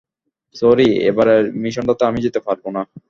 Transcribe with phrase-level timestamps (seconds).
[0.55, 2.81] Sorry, এবারের মিশনটাতে আমি যেতে পারবো না।